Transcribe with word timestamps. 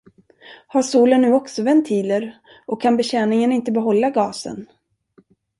Har 0.67 0.81
solen 0.81 1.21
nu 1.21 1.33
också 1.33 1.63
ventiler 1.63 2.37
och 2.65 2.81
kan 2.81 2.97
betjäningen 2.97 3.51
inte 3.51 3.71
behålla 3.71 4.09
gasen? 4.09 4.69